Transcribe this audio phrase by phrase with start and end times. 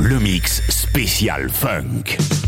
[0.00, 2.47] Le mix spécial funk.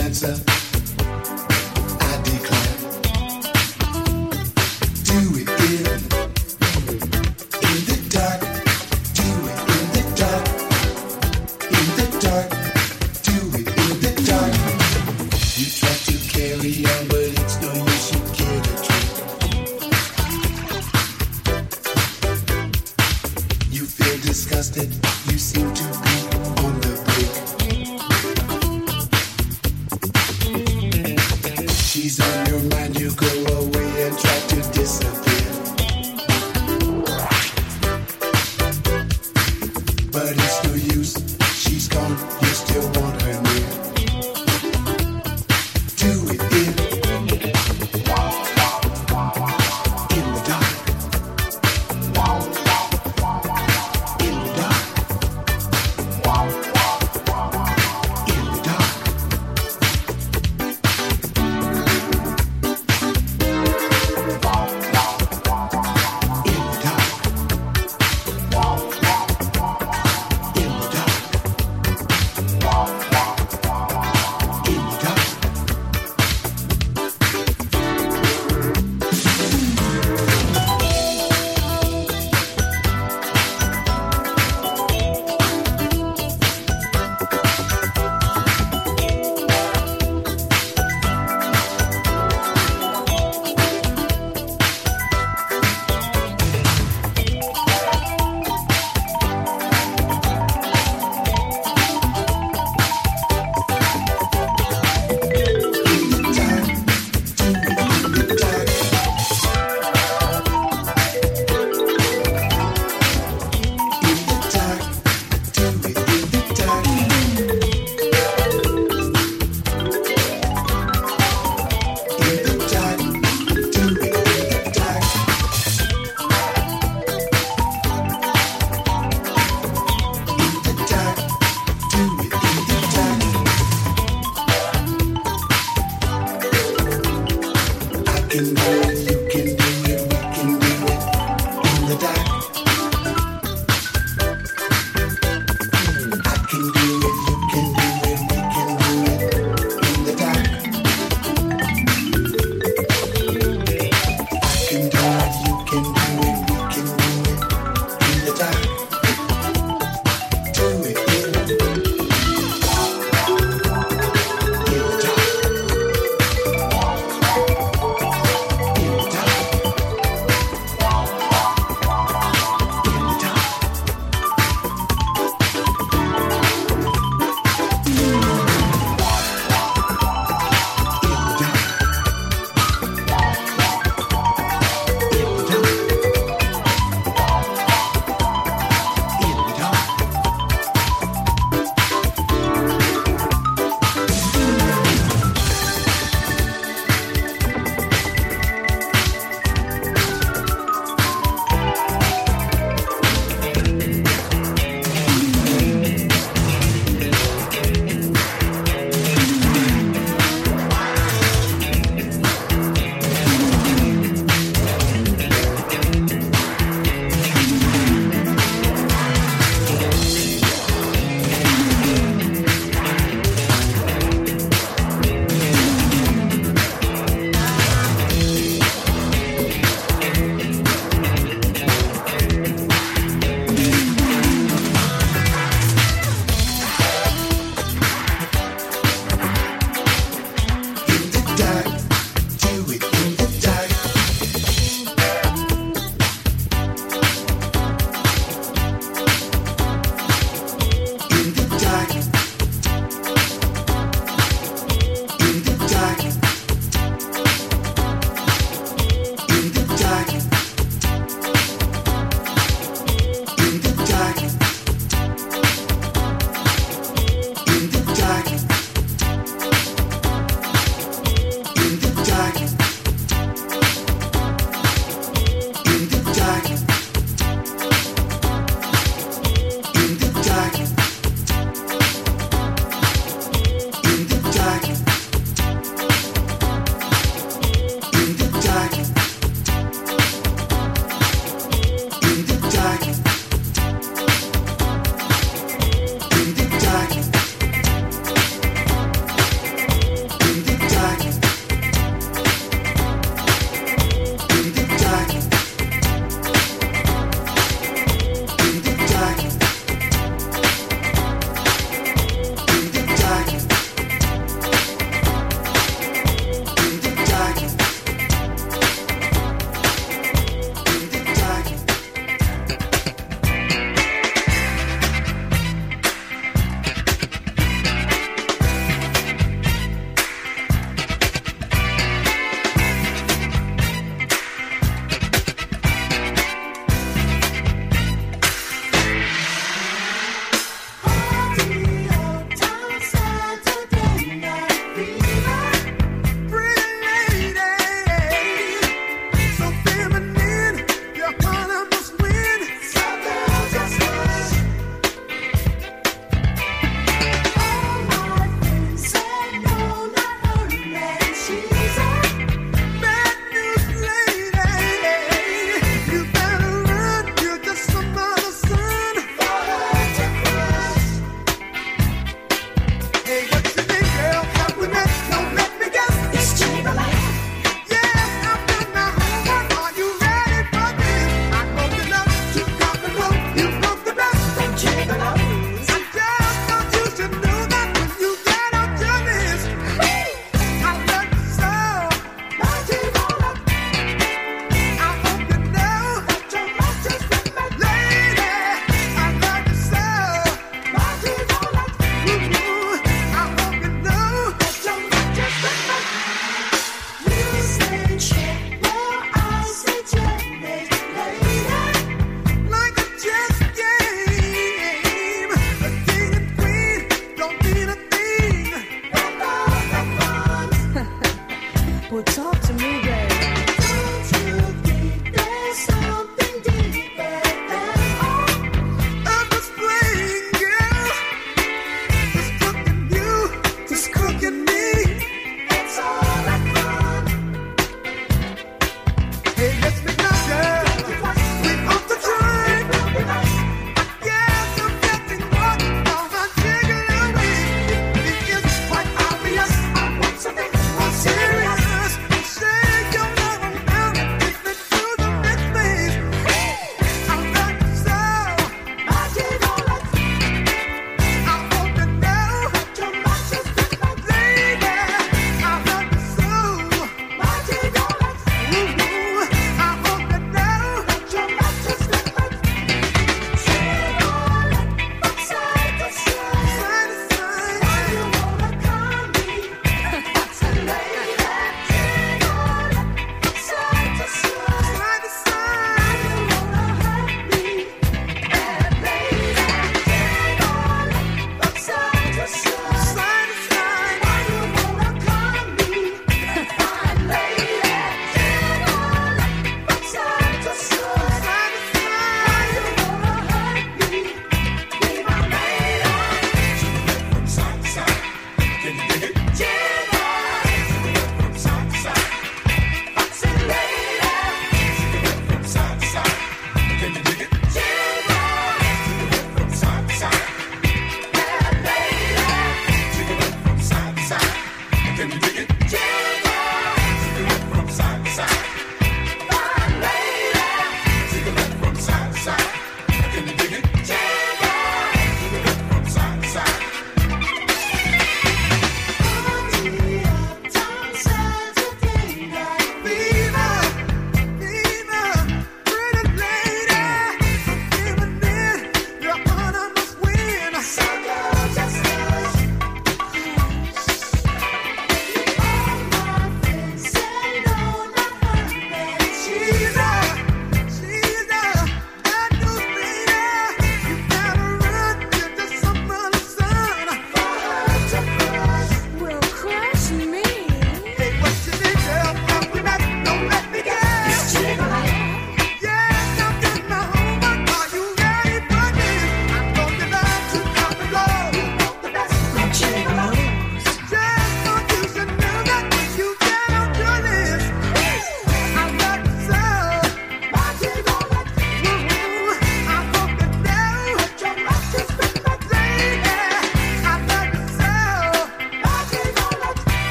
[0.00, 0.65] Answer.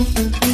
[0.00, 0.49] Mm-hmm.